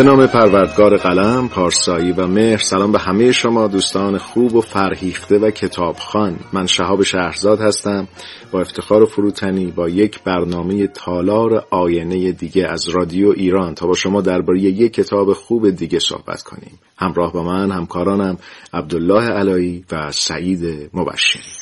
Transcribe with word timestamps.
به 0.00 0.06
نام 0.06 0.26
پروردگار 0.26 0.96
قلم، 0.96 1.48
پارسایی 1.48 2.12
و 2.12 2.26
مهر 2.26 2.58
سلام 2.58 2.92
به 2.92 2.98
همه 2.98 3.32
شما 3.32 3.66
دوستان 3.66 4.18
خوب 4.18 4.54
و 4.54 4.60
فرهیخته 4.60 5.38
و 5.38 5.50
کتابخان 5.50 6.36
من 6.52 6.66
شهاب 6.66 7.02
شهرزاد 7.02 7.60
هستم 7.60 8.08
با 8.52 8.60
افتخار 8.60 9.02
و 9.02 9.06
فروتنی 9.06 9.66
با 9.66 9.88
یک 9.88 10.22
برنامه 10.22 10.86
تالار 10.86 11.64
آینه 11.70 12.32
دیگه 12.32 12.66
از 12.66 12.88
رادیو 12.88 13.28
ایران 13.36 13.74
تا 13.74 13.86
با 13.86 13.94
شما 13.94 14.20
درباره 14.20 14.60
یک 14.60 14.92
کتاب 14.92 15.32
خوب 15.32 15.70
دیگه 15.70 15.98
صحبت 15.98 16.42
کنیم. 16.42 16.78
همراه 16.98 17.32
با 17.32 17.42
من 17.42 17.70
همکارانم 17.70 18.36
عبدالله 18.72 19.22
علایی 19.22 19.84
و 19.92 20.12
سعید 20.12 20.90
مبشری 20.94 21.59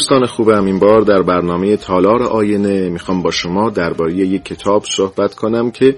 دوستان 0.00 0.26
خوبم 0.26 0.64
این 0.64 0.78
بار 0.78 1.00
در 1.00 1.22
برنامه 1.22 1.76
تالار 1.76 2.22
آینه 2.22 2.88
می‌خوام 2.88 3.22
با 3.22 3.30
شما 3.30 3.70
درباره 3.70 4.14
یک 4.14 4.44
کتاب 4.44 4.84
صحبت 4.84 5.34
کنم 5.34 5.70
که 5.70 5.96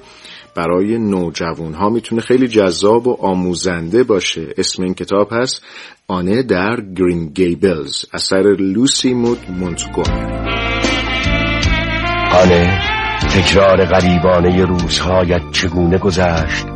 برای 0.57 0.99
نوجوان 0.99 1.75
ها 1.75 1.89
می‌تونه 1.89 2.23
خیلی 2.23 2.49
جذاب 2.49 3.07
و 3.07 3.17
آموزنده 3.21 4.03
باشه. 4.03 4.55
اسم 4.59 4.83
این 4.83 4.95
کتاب 4.95 5.29
هست 5.33 5.63
آنه 6.09 6.43
در 6.43 6.77
گرین 6.97 7.27
گیبلز 7.27 8.05
اثر 8.13 8.43
لوسی 8.43 9.15
مود 9.15 9.39
مونتگومری 9.49 10.51
آنه 12.43 12.81
تکرار 13.21 13.85
غریبانه 13.85 14.65
روزهایت 14.65 15.43
چگونه 15.53 15.99
گذشت؟ 15.99 16.67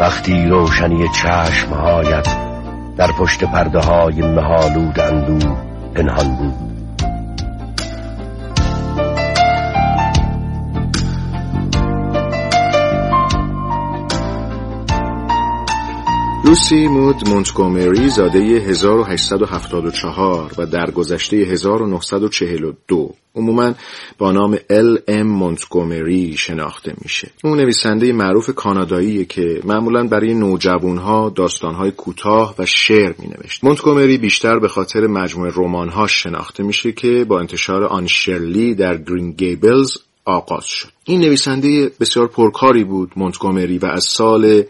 وقتی 0.00 0.46
روشنی 0.46 1.08
چشمهایت 1.08 2.28
در 2.96 3.10
پشت 3.18 3.44
پرده 3.44 3.78
های 3.78 4.22
مهالود 4.22 5.00
اندوه 5.00 5.73
پنهان 5.94 6.36
بود 6.36 6.73
لوسی 16.54 16.88
مود 16.88 17.28
مونتگومری 17.28 18.10
زاده 18.10 18.38
1874 18.38 20.52
و 20.58 20.66
در 20.66 20.90
گذشته 20.90 21.36
1942 21.36 23.14
عموما 23.34 23.74
با 24.18 24.32
نام 24.32 24.58
ال 24.70 24.98
ام 25.08 25.26
مونتگومری 25.26 26.36
شناخته 26.36 26.94
میشه. 27.02 27.30
اون 27.44 27.60
نویسنده 27.60 28.12
معروف 28.12 28.50
کانادایی 28.50 29.24
که 29.24 29.60
معمولا 29.64 30.06
برای 30.06 30.34
نوجوانها 30.34 31.32
داستانهای 31.36 31.90
کوتاه 31.90 32.54
و 32.58 32.66
شعر 32.66 33.14
می 33.18 33.28
نوشت 33.28 33.64
مونتگومری 33.64 34.18
بیشتر 34.18 34.58
به 34.58 34.68
خاطر 34.68 35.06
مجموعه 35.06 35.52
رمانهاش 35.56 36.22
شناخته 36.22 36.62
میشه 36.62 36.92
که 36.92 37.24
با 37.28 37.40
انتشار 37.40 37.84
آن 37.84 38.06
شرلی 38.06 38.74
در 38.74 38.96
گرین 38.96 39.30
گیبلز 39.30 39.98
آغاز 40.24 40.64
شد. 40.64 40.88
این 41.04 41.20
نویسنده 41.20 41.90
بسیار 42.00 42.26
پرکاری 42.26 42.84
بود 42.84 43.12
مونتگومری 43.16 43.78
و 43.78 43.86
از 43.86 44.04
سال 44.04 44.62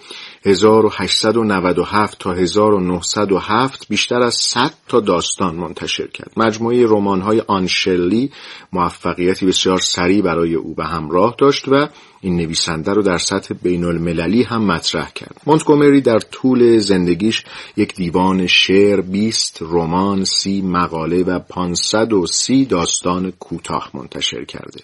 1897 0.47 2.19
تا 2.19 2.32
1907 2.32 3.87
بیشتر 3.88 4.22
از 4.22 4.34
100 4.34 4.75
تا 4.88 5.00
داستان 5.00 5.55
منتشر 5.55 6.06
کرد. 6.06 6.32
مجموعه 6.37 6.87
رمان‌های 6.87 7.41
آنشلی 7.41 8.31
موفقیتی 8.72 9.47
بسیار 9.47 9.78
سریع 9.78 10.22
برای 10.22 10.55
او 10.55 10.75
به 10.75 10.84
همراه 10.84 11.34
داشت 11.38 11.69
و 11.69 11.88
این 12.21 12.37
نویسنده 12.37 12.93
رو 12.93 13.03
در 13.03 13.19
سطح 13.19 13.55
بین 13.62 13.84
المللی 13.84 14.43
هم 14.43 14.65
مطرح 14.65 15.10
کرد. 15.10 15.41
مونتگومری 15.47 16.00
در 16.00 16.19
طول 16.19 16.78
زندگیش 16.78 17.44
یک 17.76 17.94
دیوان 17.94 18.47
شعر، 18.47 19.00
20 19.00 19.59
رمان، 19.61 20.25
سی 20.25 20.62
مقاله 20.62 21.22
و 21.22 21.38
530 21.38 22.65
داستان 22.65 23.31
کوتاه 23.31 23.91
منتشر 23.94 24.44
کرده. 24.44 24.81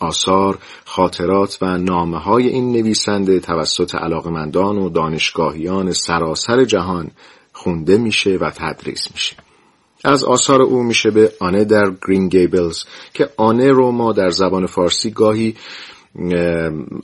آثار، 0.00 0.58
خاطرات 0.84 1.58
و 1.60 1.78
نامه 1.78 2.18
های 2.18 2.48
این 2.48 2.72
نویسنده 2.72 3.40
توسط 3.40 3.94
علاقمندان 3.94 4.78
و 4.78 4.88
دانشگاهیان 4.90 5.92
سراسر 5.92 6.64
جهان 6.64 7.10
خونده 7.52 7.98
میشه 7.98 8.30
و 8.30 8.50
تدریس 8.50 9.12
میشه. 9.12 9.36
از 10.04 10.24
آثار 10.24 10.62
او 10.62 10.82
میشه 10.82 11.10
به 11.10 11.32
آنه 11.40 11.64
در 11.64 11.94
گرین 12.08 12.28
گیبلز 12.28 12.84
که 13.14 13.28
آنه 13.36 13.72
رو 13.72 13.90
ما 13.90 14.12
در 14.12 14.30
زبان 14.30 14.66
فارسی 14.66 15.10
گاهی 15.10 15.56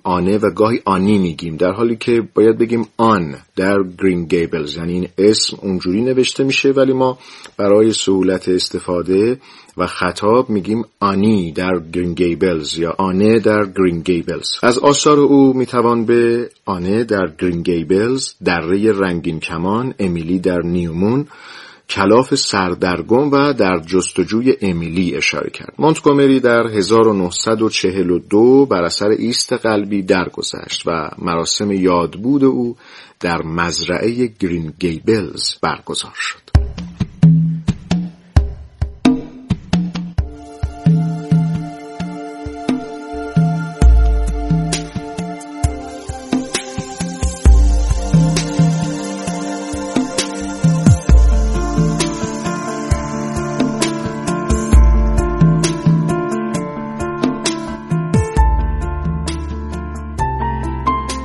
آنه 0.03 0.39
و 0.39 0.51
گاهی 0.51 0.81
آنی 0.85 1.19
میگیم. 1.19 1.57
در 1.57 1.73
حالی 1.73 1.97
که 1.97 2.23
باید 2.35 2.59
بگیم 2.59 2.87
آن 2.97 3.35
در 3.57 3.77
گرین 3.99 4.25
گیبلز 4.25 4.77
یعنی 4.77 4.93
این 4.93 5.09
اسم 5.19 5.57
اونجوری 5.63 6.03
نوشته 6.03 6.45
میشه 6.45 6.69
ولی 6.71 6.93
ما 6.93 7.19
برای 7.57 7.93
سهولت 7.93 8.49
استفاده 8.49 9.41
و 9.77 9.87
خطاب 9.87 10.51
میگیم 10.51 10.85
آنی 11.01 11.53
در 11.53 11.83
گرین 11.93 12.15
گیبلز 12.15 12.79
یا 12.79 12.95
آنه 12.99 13.39
در 13.39 13.67
گرین 13.77 14.01
گیبلز. 14.01 14.49
از 14.63 14.79
آثار 14.79 15.19
او 15.19 15.57
می‌توان 15.57 16.05
به 16.05 16.51
آنه 16.65 17.05
در 17.05 17.33
گرین 17.39 17.63
گیبلز 17.63 18.35
دره 18.45 18.93
رنگین 18.93 19.41
کمان 19.41 19.95
امیلی 19.99 20.39
در 20.39 20.61
نیومون 20.61 21.27
کلاف 21.91 22.35
سردرگم 22.35 23.31
و 23.31 23.53
در 23.53 23.81
جستجوی 23.87 24.57
امیلی 24.63 25.17
اشاره 25.17 25.51
کرد. 25.51 25.75
مونتگومری 25.79 26.41
در 26.41 26.67
1942 26.67 28.67
بر 28.67 28.83
اثر 28.83 29.09
ایست 29.09 29.53
قلبی 29.53 30.03
درگذشت 30.03 30.83
و 30.87 31.11
مراسم 31.19 31.71
یادبود 31.71 32.45
او 32.45 32.77
در 33.21 33.43
مزرعه 33.43 34.27
گرین 34.27 34.73
گیبلز 34.79 35.55
برگزار 35.63 36.15
شد. 36.15 36.50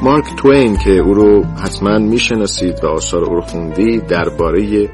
مارک 0.05 0.35
توین 0.35 0.77
که 0.77 0.91
او 0.91 1.13
رو 1.13 1.43
حتما 1.43 1.97
می‌شناسید 1.97 2.83
و 2.83 2.88
آثار 2.88 3.23
او 3.23 3.33
رو 3.35 3.41
خوندید 3.41 4.07
درباره 4.07 4.89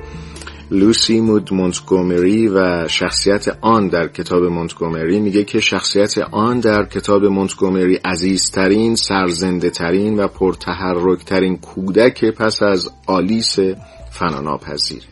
لوسی 0.71 1.21
مود 1.21 1.53
مونتگومری 1.53 2.47
و 2.47 2.87
شخصیت 2.87 3.57
آن 3.61 3.87
در 3.87 4.07
کتاب 4.07 4.43
مونتگومری 4.43 5.19
میگه 5.19 5.43
که 5.43 5.59
شخصیت 5.59 6.17
آن 6.17 6.59
در 6.59 6.85
کتاب 6.85 7.25
مونتگومری 7.25 7.99
عزیزترین، 8.05 8.95
سرزنده 8.95 9.69
ترین 9.69 10.19
و 10.19 10.27
پرتحرک 10.27 11.25
ترین 11.25 11.57
کودک 11.57 12.25
پس 12.25 12.63
از 12.63 12.89
آلیس 13.07 13.59
فناناپذیر. 14.11 15.03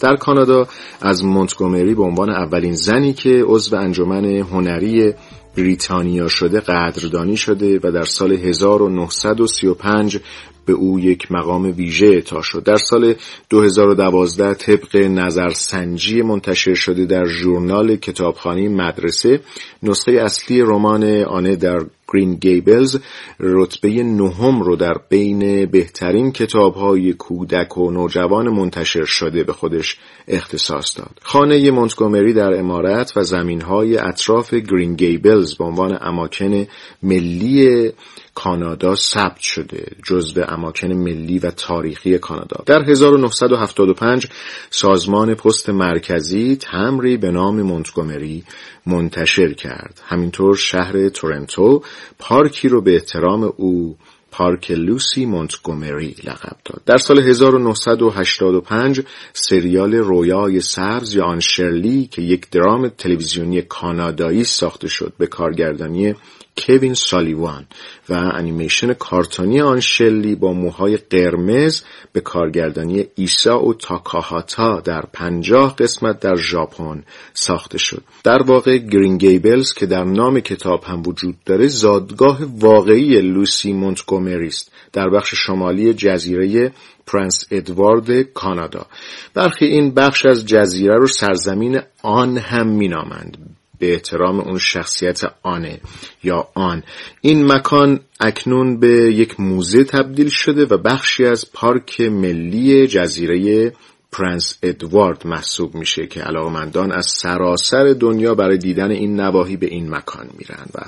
در 0.00 0.16
کانادا 0.16 0.66
از 1.00 1.24
مونتگومری 1.24 1.94
به 1.94 2.02
عنوان 2.02 2.30
اولین 2.30 2.74
زنی 2.74 3.12
که 3.12 3.42
عضو 3.46 3.76
انجمن 3.76 4.24
هنری 4.24 5.14
بریتانیا 5.58 6.28
شده 6.28 6.60
قدردانی 6.60 7.36
شده 7.36 7.80
و 7.82 7.92
در 7.92 8.02
سال 8.02 8.32
1935 8.32 10.18
به 10.66 10.72
او 10.72 11.00
یک 11.00 11.32
مقام 11.32 11.62
ویژه 11.76 12.06
اعطا 12.06 12.42
شد. 12.42 12.62
در 12.62 12.76
سال 12.76 13.14
2012 13.50 14.54
طبق 14.54 14.96
نظرسنجی 14.96 16.22
منتشر 16.22 16.74
شده 16.74 17.06
در 17.06 17.24
ژورنال 17.24 17.96
کتابخانه 17.96 18.68
مدرسه 18.68 19.40
نسخه 19.82 20.12
اصلی 20.12 20.60
رمان 20.60 21.04
آنه 21.24 21.56
در 21.56 21.78
گرین 22.12 22.34
گیبلز 22.34 22.98
رتبه 23.40 23.88
نهم 23.88 24.62
رو 24.62 24.76
در 24.76 24.94
بین 25.08 25.66
بهترین 25.66 26.32
کتاب 26.32 26.74
های 26.74 27.12
کودک 27.12 27.78
و 27.78 27.90
نوجوان 27.90 28.48
منتشر 28.48 29.04
شده 29.04 29.44
به 29.44 29.52
خودش 29.52 29.98
اختصاص 30.28 30.98
داد. 30.98 31.20
خانه 31.22 31.70
مونتگومری 31.70 32.32
در 32.32 32.58
امارت 32.58 33.16
و 33.16 33.22
زمین 33.22 33.60
های 33.60 33.98
اطراف 33.98 34.54
گرین 34.54 34.94
گیبلز 34.94 35.54
به 35.54 35.64
عنوان 35.64 35.98
اماکن 36.00 36.66
ملی 37.02 37.92
کانادا 38.38 38.94
ثبت 38.94 39.40
شده 39.40 39.86
جزو 40.04 40.44
اماکن 40.48 40.92
ملی 40.92 41.38
و 41.38 41.50
تاریخی 41.50 42.18
کانادا 42.18 42.62
در 42.66 42.82
1975 42.90 44.26
سازمان 44.70 45.34
پست 45.34 45.70
مرکزی 45.70 46.56
تمری 46.56 47.16
به 47.16 47.30
نام 47.30 47.62
مونتگومری 47.62 48.44
منتشر 48.86 49.52
کرد 49.52 50.00
همینطور 50.06 50.56
شهر 50.56 51.08
تورنتو 51.08 51.82
پارکی 52.18 52.68
رو 52.68 52.80
به 52.80 52.94
احترام 52.94 53.52
او 53.56 53.96
پارک 54.30 54.70
لوسی 54.70 55.26
مونتگومری 55.26 56.14
لقب 56.24 56.56
داد. 56.64 56.82
در 56.86 56.96
سال 56.96 57.18
1985 57.18 59.00
سریال 59.32 59.94
رویای 59.94 60.60
سبز 60.60 61.14
یا 61.14 61.24
آن 61.24 61.40
شرلی 61.40 62.06
که 62.06 62.22
یک 62.22 62.50
درام 62.50 62.88
تلویزیونی 62.88 63.62
کانادایی 63.62 64.44
ساخته 64.44 64.88
شد 64.88 65.12
به 65.18 65.26
کارگردانی 65.26 66.14
کوین 66.58 66.94
سالیوان 66.94 67.66
و 68.08 68.14
انیمیشن 68.14 68.92
کارتونی 68.92 69.60
آن 69.60 69.80
شرلی 69.80 70.34
با 70.34 70.52
موهای 70.52 70.96
قرمز 70.96 71.82
به 72.12 72.20
کارگردانی 72.20 73.04
ایسائو 73.14 73.74
تاکاهاتا 73.74 74.80
در 74.80 75.02
پنجاه 75.12 75.76
قسمت 75.76 76.20
در 76.20 76.36
ژاپن 76.36 77.02
ساخته 77.34 77.78
شد. 77.78 78.02
در 78.24 78.42
واقع 78.42 78.78
گرین 78.78 79.18
گیبلز 79.18 79.72
که 79.72 79.86
در 79.86 80.04
نام 80.04 80.40
کتاب 80.40 80.84
هم 80.84 81.02
وجود 81.06 81.34
داره 81.46 81.68
زادگاه 81.68 82.38
واقعی 82.60 83.20
لوسی 83.20 83.72
مونتگومری 83.72 84.46
است 84.46 84.72
در 84.92 85.08
بخش 85.08 85.34
شمالی 85.34 85.94
جزیره 85.94 86.72
پرنس 87.06 87.44
ادوارد 87.50 88.22
کانادا. 88.22 88.86
برخی 89.34 89.64
این 89.64 89.94
بخش 89.94 90.26
از 90.26 90.46
جزیره 90.46 90.96
رو 90.96 91.06
سرزمین 91.06 91.80
آن 92.02 92.38
هم 92.38 92.68
مینامند. 92.68 93.38
به 93.78 93.92
احترام 93.92 94.40
اون 94.40 94.58
شخصیت 94.58 95.20
آنه 95.42 95.80
یا 96.22 96.48
آن. 96.54 96.82
این 97.20 97.52
مکان 97.52 98.00
اکنون 98.20 98.80
به 98.80 98.88
یک 98.88 99.40
موزه 99.40 99.84
تبدیل 99.84 100.28
شده 100.28 100.64
و 100.64 100.78
بخشی 100.78 101.24
از 101.24 101.52
پارک 101.52 102.00
ملی 102.00 102.86
جزیره 102.86 103.72
پرنس 104.12 104.58
ادوارد 104.62 105.26
محسوب 105.26 105.74
میشه 105.74 106.06
که 106.06 106.20
علاقمندان 106.20 106.92
از 106.92 107.06
سراسر 107.06 107.94
دنیا 108.00 108.34
برای 108.34 108.58
دیدن 108.58 108.90
این 108.90 109.20
نواحی 109.20 109.56
به 109.56 109.66
این 109.66 109.90
مکان 109.90 110.28
میرن 110.38 110.66
و 110.74 110.80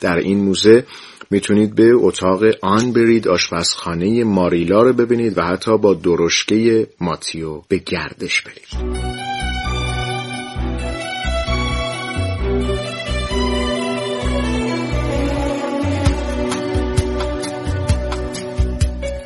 در 0.00 0.16
این 0.16 0.44
موزه 0.44 0.84
می‌تونید 1.30 1.74
به 1.74 1.92
اتاق 1.94 2.42
آن 2.62 2.92
برید 2.92 3.28
آشپزخانه 3.28 4.24
ماریلا 4.24 4.82
رو 4.82 4.92
ببینید 4.92 5.38
و 5.38 5.42
حتی 5.42 5.78
با 5.78 5.94
درشکه 5.94 6.86
ماتیو 7.00 7.62
به 7.68 7.78
گردش 7.78 8.42
برید. 8.42 9.07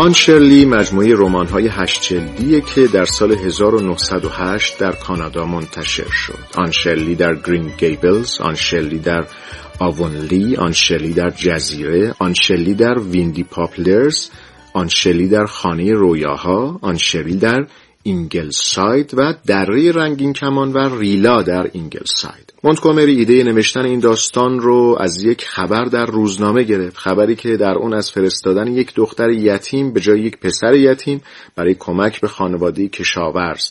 آن 0.00 0.12
شرلی 0.12 0.64
مجموعه 0.64 1.14
رمان‌های 1.14 1.68
هشت 1.68 2.02
جلدیه 2.02 2.60
که 2.60 2.86
در 2.86 3.04
سال 3.04 3.32
1908 3.32 4.78
در 4.78 4.92
کانادا 4.92 5.46
منتشر 5.46 6.10
شد. 6.10 6.38
آن 6.54 6.70
شرلی 6.70 7.14
در 7.14 7.34
گرین 7.34 7.72
گیبلز، 7.78 8.40
آن 8.40 8.54
شرلی 8.54 8.98
در 8.98 9.24
آونلی، 9.78 10.56
آن 10.56 10.72
شرلی 10.72 11.12
در 11.12 11.30
جزیره، 11.30 12.14
آن 12.18 12.34
شرلی 12.34 12.74
در 12.74 12.98
ویندی 12.98 13.42
پاپلرز، 13.42 14.30
آن 14.74 14.88
شرلی 14.88 15.28
در 15.28 15.44
خانه 15.44 15.92
رویاها، 15.92 16.78
آن 16.82 16.96
شرلی 16.96 17.36
در 17.36 17.66
اینگلساید 18.02 19.14
و 19.16 19.34
دره 19.46 19.92
رنگین 19.92 20.32
کمان 20.32 20.72
و 20.72 20.98
ریلا 20.98 21.42
در 21.42 21.70
اینگلساید. 21.72 22.52
مونتگومری 22.64 23.14
ایده 23.16 23.44
نوشتن 23.44 23.84
این 23.84 24.00
داستان 24.00 24.60
رو 24.60 24.96
از 25.00 25.22
یک 25.22 25.44
خبر 25.44 25.84
در 25.84 26.06
روزنامه 26.06 26.62
گرفت. 26.62 26.96
خبری 26.96 27.36
که 27.36 27.56
در 27.56 27.74
اون 27.78 27.94
از 27.94 28.10
فرستادن 28.10 28.66
یک 28.66 28.94
دختر 28.94 29.30
یتیم 29.30 29.92
به 29.92 30.00
جای 30.00 30.20
یک 30.20 30.38
پسر 30.38 30.74
یتیم 30.74 31.22
برای 31.56 31.74
کمک 31.78 32.20
به 32.20 32.28
خانواده 32.28 32.88
کشاورز 32.88 33.70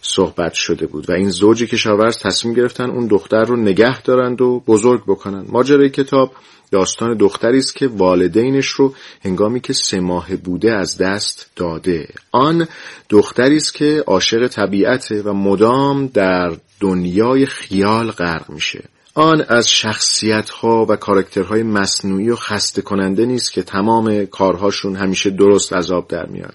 صحبت 0.00 0.52
شده 0.52 0.86
بود. 0.86 1.10
و 1.10 1.12
این 1.12 1.30
زوج 1.30 1.64
کشاورز 1.64 2.18
تصمیم 2.18 2.54
گرفتن 2.54 2.90
اون 2.90 3.06
دختر 3.06 3.44
رو 3.44 3.56
نگه 3.56 4.02
دارند 4.02 4.40
و 4.40 4.62
بزرگ 4.66 5.02
بکنن. 5.06 5.46
ماجرای 5.48 5.90
کتاب 5.90 6.32
داستان 6.70 7.16
دختری 7.16 7.58
است 7.58 7.76
که 7.76 7.86
والدینش 7.86 8.66
رو 8.66 8.94
هنگامی 9.24 9.60
که 9.60 9.72
سه 9.72 10.00
ماه 10.00 10.36
بوده 10.36 10.72
از 10.72 10.98
دست 10.98 11.50
داده. 11.56 12.08
آن 12.32 12.66
دختری 13.08 13.56
است 13.56 13.74
که 13.74 14.04
عاشق 14.06 14.48
طبیعته 14.48 15.22
و 15.22 15.32
مدام 15.32 16.06
در 16.06 16.56
دنیای 16.80 17.46
خیال 17.46 18.10
غرق 18.10 18.50
میشه. 18.50 18.84
آن 19.18 19.44
از 19.48 19.70
شخصیت 19.70 20.50
ها 20.50 20.86
و 20.88 20.96
کارکترهای 20.96 21.62
مصنوعی 21.62 22.30
و 22.30 22.36
خسته 22.36 22.82
کننده 22.82 23.26
نیست 23.26 23.52
که 23.52 23.62
تمام 23.62 24.24
کارهاشون 24.24 24.96
همیشه 24.96 25.30
درست 25.30 25.72
از 25.72 25.90
آب 25.90 26.08
در 26.08 26.26
میاد. 26.26 26.54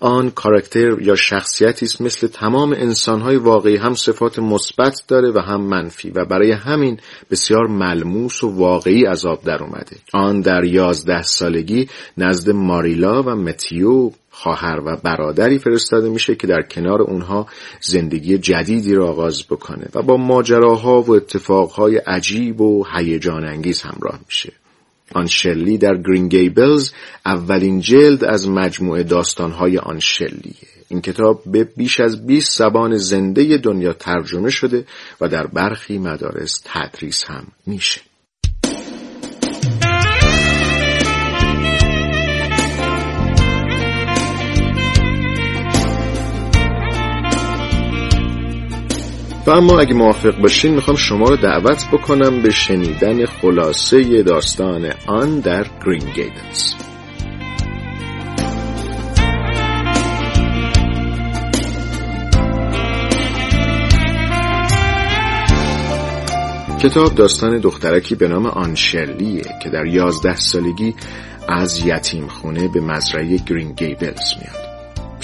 آن 0.00 0.30
کاراکتر 0.30 1.00
یا 1.00 1.16
شخصیتی 1.16 1.86
است 1.86 2.00
مثل 2.00 2.26
تمام 2.26 2.72
انسانهای 2.72 3.36
واقعی 3.36 3.76
هم 3.76 3.94
صفات 3.94 4.38
مثبت 4.38 5.02
داره 5.08 5.32
و 5.34 5.38
هم 5.38 5.60
منفی 5.60 6.10
و 6.10 6.24
برای 6.24 6.52
همین 6.52 7.00
بسیار 7.30 7.66
ملموس 7.66 8.44
و 8.44 8.48
واقعی 8.48 9.06
از 9.06 9.26
آب 9.26 9.44
در 9.44 9.62
اومده. 9.62 9.96
آن 10.12 10.40
در 10.40 10.64
یازده 10.64 11.22
سالگی 11.22 11.88
نزد 12.18 12.50
ماریلا 12.50 13.22
و 13.22 13.30
متیو 13.30 14.10
خواهر 14.34 14.80
و 14.84 14.96
برادری 14.96 15.58
فرستاده 15.58 16.08
میشه 16.08 16.34
که 16.34 16.46
در 16.46 16.62
کنار 16.62 17.02
اونها 17.02 17.46
زندگی 17.80 18.38
جدیدی 18.38 18.94
را 18.94 19.08
آغاز 19.08 19.46
بکنه 19.46 19.88
و 19.94 20.02
با 20.02 20.16
ماجراها 20.16 21.02
و 21.02 21.10
اتفاقهای 21.10 21.96
عجیب 21.96 22.60
و 22.60 22.86
هیجان 22.96 23.44
انگیز 23.44 23.82
همراه 23.82 24.18
میشه. 24.26 24.52
آن 25.14 25.26
شلی 25.26 25.78
در 25.78 25.94
گرین 26.06 26.28
گیبلز 26.28 26.92
اولین 27.26 27.80
جلد 27.80 28.24
از 28.24 28.48
مجموعه 28.48 29.02
داستانهای 29.02 29.78
آن 29.78 29.98
شلیه. 29.98 30.54
این 30.88 31.00
کتاب 31.00 31.42
به 31.46 31.64
بیش 31.64 32.00
از 32.00 32.26
20 32.26 32.58
زبان 32.58 32.96
زنده 32.96 33.56
دنیا 33.56 33.92
ترجمه 33.92 34.50
شده 34.50 34.86
و 35.20 35.28
در 35.28 35.46
برخی 35.46 35.98
مدارس 35.98 36.62
تدریس 36.64 37.24
هم 37.24 37.46
میشه. 37.66 38.00
و 49.46 49.50
اما 49.50 49.80
اگه 49.80 49.94
موافق 49.94 50.38
باشین 50.38 50.74
می‌خوام 50.74 50.96
شما 50.96 51.24
رو 51.28 51.36
دعوت 51.36 51.88
بکنم 51.92 52.42
به 52.42 52.50
شنیدن 52.50 53.26
خلاصه 53.26 54.22
داستان 54.22 54.92
آن 55.06 55.40
در 55.40 55.66
گرین 55.86 56.12
گیبلز 56.14 56.74
کتاب 66.82 67.14
داستان 67.14 67.58
دخترکی 67.58 68.14
به 68.14 68.28
نام 68.28 68.46
آنشرلیه 68.46 69.44
که 69.62 69.70
در 69.70 69.86
یازده 69.86 70.36
سالگی 70.36 70.94
از 71.48 71.86
یتیم 71.86 72.26
خونه 72.26 72.68
به 72.68 72.80
مزرعه 72.80 73.36
گرین 73.36 73.72
گیبلز 73.72 74.34
میاد. 74.40 74.63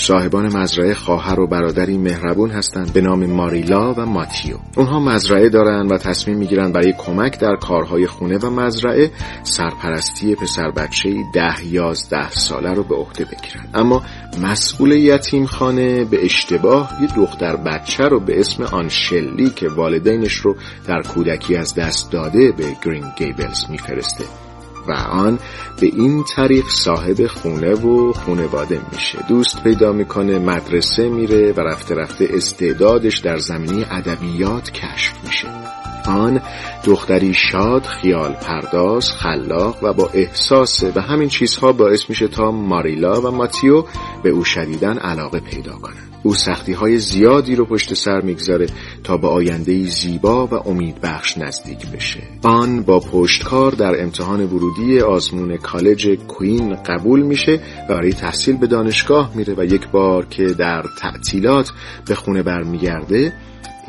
صاحبان 0.00 0.56
مزرعه 0.56 0.94
خواهر 0.94 1.40
و 1.40 1.46
برادری 1.46 1.98
مهربون 1.98 2.50
هستند 2.50 2.92
به 2.92 3.00
نام 3.00 3.26
ماریلا 3.26 3.94
و 3.94 4.06
ماتیو. 4.06 4.56
اونها 4.76 5.00
مزرعه 5.00 5.48
دارن 5.48 5.86
و 5.86 5.98
تصمیم 5.98 6.38
می‌گیرن 6.38 6.72
برای 6.72 6.92
کمک 6.98 7.38
در 7.38 7.56
کارهای 7.56 8.06
خونه 8.06 8.38
و 8.38 8.50
مزرعه 8.50 9.10
سرپرستی 9.42 10.34
پسر 10.34 10.70
بچه 10.70 11.14
ده 11.34 11.66
یازده 11.66 12.30
ساله 12.30 12.74
رو 12.74 12.82
به 12.82 12.94
عهده 12.94 13.24
بگیرن 13.24 13.68
اما 13.74 14.02
مسئول 14.42 14.92
یتیم 14.92 15.46
خانه 15.46 16.04
به 16.04 16.24
اشتباه 16.24 16.98
یه 17.00 17.08
دختر 17.16 17.56
بچه 17.56 18.04
رو 18.04 18.20
به 18.20 18.40
اسم 18.40 18.62
آنشلی 18.62 19.50
که 19.50 19.68
والدینش 19.68 20.34
رو 20.34 20.56
در 20.86 21.02
کودکی 21.02 21.56
از 21.56 21.74
دست 21.74 22.12
داده 22.12 22.52
به 22.52 22.64
گرین 22.84 23.04
گیبلز 23.16 23.70
میفرسته. 23.70 24.49
و 24.88 24.92
آن 24.92 25.38
به 25.80 25.86
این 25.86 26.24
طریق 26.36 26.64
صاحب 26.68 27.26
خونه 27.26 27.74
و 27.74 28.12
خونواده 28.12 28.80
میشه. 28.92 29.18
دوست 29.28 29.62
پیدا 29.62 29.92
می‌کنه 29.92 30.38
مدرسه 30.38 31.08
میره 31.08 31.52
و 31.52 31.60
رفته 31.60 31.94
رفته 31.94 32.28
استعدادش 32.30 33.18
در 33.18 33.38
زمینی 33.38 33.86
ادبیات 33.90 34.70
کشف 34.70 35.14
میشه. 35.24 35.79
آن 36.08 36.40
دختری 36.84 37.34
شاد 37.34 37.82
خیال 37.82 38.32
پرداز 38.32 39.12
خلاق 39.12 39.84
و 39.84 39.92
با 39.92 40.10
احساسه 40.14 40.92
و 40.96 41.00
همین 41.00 41.28
چیزها 41.28 41.72
باعث 41.72 42.10
میشه 42.10 42.28
تا 42.28 42.50
ماریلا 42.50 43.20
و 43.20 43.30
ماتیو 43.30 43.84
به 44.22 44.30
او 44.30 44.44
شدیدن 44.44 44.98
علاقه 44.98 45.40
پیدا 45.40 45.72
کنند 45.72 46.10
او 46.22 46.34
سختی 46.34 46.72
های 46.72 46.98
زیادی 46.98 47.56
رو 47.56 47.64
پشت 47.64 47.94
سر 47.94 48.20
می‌گذاره 48.20 48.66
تا 49.04 49.16
به 49.16 49.28
آینده 49.28 49.84
زیبا 49.84 50.46
و 50.46 50.54
امید 50.68 51.00
بخش 51.00 51.38
نزدیک 51.38 51.86
بشه. 51.86 52.20
آن 52.42 52.82
با 52.82 53.00
پشتکار 53.00 53.72
در 53.72 54.02
امتحان 54.02 54.40
ورودی 54.40 55.00
آزمون 55.00 55.56
کالج 55.56 56.08
کوین 56.08 56.74
قبول 56.74 57.22
میشه 57.22 57.60
و 57.88 57.94
برای 57.94 58.12
تحصیل 58.12 58.56
به 58.56 58.66
دانشگاه 58.66 59.30
میره 59.34 59.54
و 59.58 59.64
یک 59.64 59.88
بار 59.88 60.26
که 60.26 60.44
در 60.44 60.84
تعطیلات 61.00 61.72
به 62.06 62.14
خونه 62.14 62.42
برمیگرده 62.42 63.32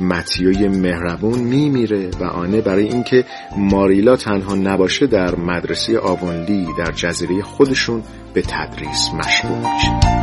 متیوی 0.02 0.68
مهربون 0.68 1.40
میمیره 1.40 2.10
و 2.20 2.24
آنه 2.24 2.62
برای 2.62 2.88
اینکه 2.88 3.26
ماریلا 3.58 4.16
تنها 4.16 4.56
نباشه 4.56 5.08
در 5.08 5.36
مدرسه 5.36 6.00
آوانلی 6.00 6.68
در 6.78 6.92
جزیره 6.92 7.42
خودشون 7.42 8.04
به 8.34 8.42
تدریس 8.42 9.10
مشغول 9.14 9.58
میشه. 9.58 10.21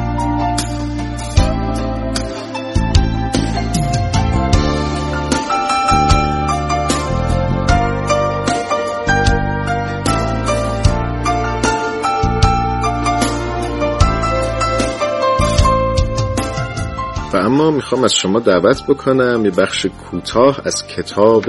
اما 17.61 17.71
می‌خوام 17.71 18.05
از 18.05 18.15
شما 18.15 18.41
دعوت 18.41 18.83
بکنم 18.87 19.45
یه 19.45 19.51
بخش 19.51 19.87
کوتاه 19.87 20.61
از 20.65 20.87
کتاب 20.87 21.45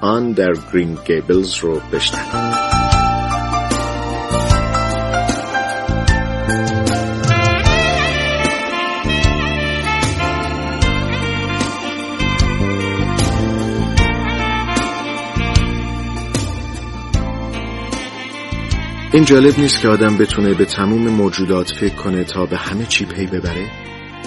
آن 0.00 0.32
در 0.32 0.52
گرین 0.72 0.98
گیبلز 1.06 1.54
رو 1.56 1.80
بشنویم. 1.92 2.54
این 19.12 19.24
جالب 19.24 19.58
نیست 19.58 19.80
که 19.80 19.88
آدم 19.88 20.18
بتونه 20.18 20.54
به 20.54 20.64
تموم 20.64 21.08
موجودات 21.08 21.70
فکر 21.80 21.94
کنه 21.94 22.24
تا 22.24 22.46
به 22.46 22.56
همه 22.56 22.86
چی 22.86 23.04
پی 23.04 23.26
ببره؟ 23.26 23.83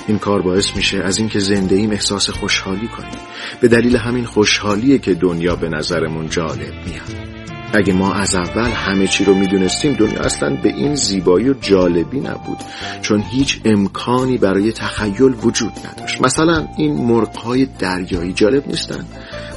این 0.07 0.19
کار 0.19 0.41
باعث 0.41 0.75
میشه 0.75 0.97
از 0.97 1.17
اینکه 1.17 1.39
زنده 1.39 1.75
ایم 1.75 1.91
احساس 1.91 2.29
خوشحالی 2.29 2.87
کنیم. 2.87 3.19
به 3.61 3.67
دلیل 3.67 3.95
همین 3.95 4.25
خوشحالیه 4.25 4.97
که 4.97 5.13
دنیا 5.13 5.55
به 5.55 5.69
نظرمون 5.69 6.29
جالب 6.29 6.73
میاد. 6.85 7.37
اگه 7.73 7.93
ما 7.93 8.13
از 8.13 8.35
اول 8.35 8.69
همه 8.69 9.07
چی 9.07 9.25
رو 9.25 9.33
می‌دونستیم 9.33 9.93
دنیا 9.93 10.19
اصلا 10.19 10.55
به 10.63 10.69
این 10.69 10.95
زیبایی 10.95 11.49
و 11.49 11.53
جالبی 11.53 12.19
نبود. 12.19 12.57
چون 13.01 13.21
هیچ 13.21 13.61
امکانی 13.65 14.37
برای 14.37 14.71
تخیل 14.71 15.35
وجود 15.43 15.73
نداشت. 15.91 16.21
مثلا 16.21 16.67
این 16.77 16.93
مرغهای 16.93 17.67
دریایی 17.79 18.33
جالب 18.33 18.67
نیستن؟ 18.67 19.05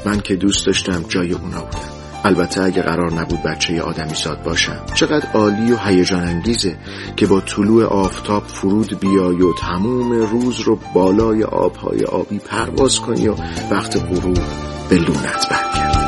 من 0.07 0.21
که 0.21 0.37
دوست 0.37 0.67
داشتم 0.67 1.05
جای 1.09 1.33
اونا 1.33 1.61
بودم 1.65 2.00
البته 2.25 2.63
اگه 2.63 2.83
قرار 2.83 3.13
نبود 3.13 3.43
بچه 3.43 3.83
آدمی 3.83 4.15
زاد 4.15 4.43
باشم 4.43 4.85
چقدر 4.95 5.29
عالی 5.35 5.73
و 5.73 5.77
هیجان 5.77 6.25
انگیزه 6.25 6.77
که 7.17 7.27
با 7.27 7.41
طلوع 7.41 7.85
آفتاب 7.85 8.45
فرود 8.47 9.01
بیای 9.01 9.43
و 9.43 9.55
تموم 9.55 10.13
روز 10.13 10.61
رو 10.61 10.79
بالای 10.95 11.43
آبهای 11.45 12.05
آبی 12.05 12.39
پرواز 12.39 13.01
کنی 13.01 13.29
و 13.29 13.35
وقت 13.71 13.97
غروب 13.97 14.39
به 14.91 14.97
لونت 14.97 15.49
برگردی. 15.51 16.00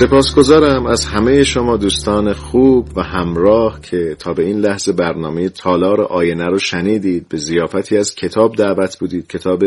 سپاسگزارم 0.00 0.86
از 0.86 1.04
همه 1.04 1.44
شما 1.44 1.76
دوستان 1.76 2.32
خوب 2.32 2.88
و 2.96 3.02
همراه 3.02 3.80
که 3.80 4.16
تا 4.18 4.32
به 4.32 4.42
این 4.44 4.60
لحظه 4.60 4.92
برنامه 4.92 5.48
تالار 5.48 6.00
آینه 6.00 6.46
رو 6.46 6.58
شنیدید. 6.58 7.28
به 7.28 7.36
زیافتی 7.36 7.96
از 7.96 8.14
کتاب 8.14 8.56
دعوت 8.56 8.98
بودید. 8.98 9.26
کتاب 9.26 9.64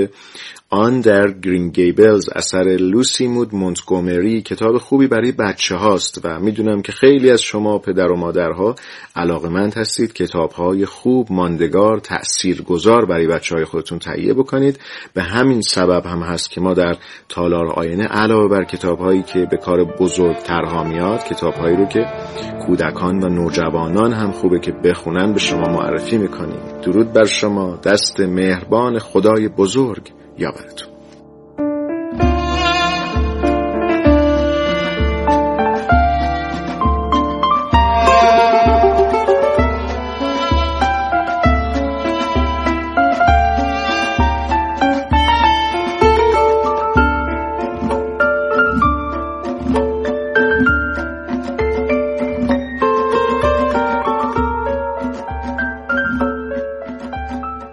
آن 0.76 1.02
در 1.02 1.32
گرین 1.32 1.70
گیبلز 1.70 2.30
اثر 2.36 2.64
لوسی 2.64 3.28
مود 3.28 3.56
مونتگومری 3.56 4.42
کتاب 4.42 4.78
خوبی 4.78 5.08
برای 5.08 5.32
بچه 5.32 5.76
هاست 5.76 6.22
و 6.24 6.40
می‌دونم 6.40 6.82
که 6.82 6.92
خیلی 6.92 7.30
از 7.30 7.42
شما 7.42 7.78
پدر 7.78 8.12
و 8.12 8.16
مادرها 8.16 8.76
علاقمند 9.16 9.74
هستید 9.74 10.14
کتاب 10.14 10.52
های 10.52 10.86
خوب 10.86 11.28
ماندگار 11.32 12.02
گذار 12.68 13.06
برای 13.06 13.28
بچه 13.28 13.56
های 13.56 13.66
خودتون 13.66 14.00
تهیه 14.00 14.34
بکنید. 14.34 14.80
به 15.14 15.24
همین 15.24 15.62
سبب 15.62 16.06
هم 16.06 16.22
هست 16.22 16.50
که 16.50 16.62
ما 16.62 16.74
در 16.74 16.96
تالار 17.30 17.66
آینه 17.66 18.04
علاوه 18.04 18.50
بر 18.50 18.64
کتاب 18.64 19.00
هایی 19.00 19.24
که 19.24 19.48
به 19.52 19.58
کار 19.58 19.84
بزرگترها 20.00 20.84
میاد 20.84 21.24
کتاب 21.24 21.54
هایی 21.54 21.76
رو 21.76 21.86
که 21.86 22.06
کودکان 22.66 23.24
و 23.24 23.30
نوجوانان 23.30 24.14
هم 24.14 24.32
خوبه 24.32 24.60
که 24.60 24.72
بخونن 24.72 25.34
به 25.34 25.40
شما 25.40 25.74
معرفی 25.74 26.18
می‌کنیم. 26.18 26.60
درود 26.84 27.14
بر 27.14 27.26
شما. 27.26 27.76
دست 27.76 28.20
مهربان 28.20 29.00
خدای 29.00 29.48
بزرگ. 29.48 30.12
یاورتون 30.38 30.93